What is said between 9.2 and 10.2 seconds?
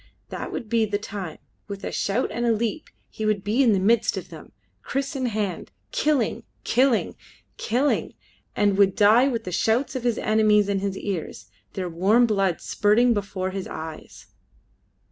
with the shouts of his